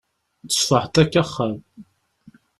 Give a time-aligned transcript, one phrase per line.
[0.49, 1.55] Tesfuḥeḍ akk axxam.